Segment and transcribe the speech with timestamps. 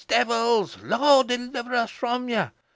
[0.07, 0.77] devils!
[0.81, 2.45] Lort deliver us fro' ye!'